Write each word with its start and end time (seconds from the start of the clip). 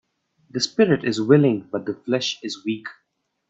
The 0.49 0.59
spirit 0.59 1.03
is 1.03 1.21
willing 1.21 1.69
but 1.71 1.85
the 1.85 1.93
flesh 1.93 2.39
is 2.41 2.65
weak 2.65 2.87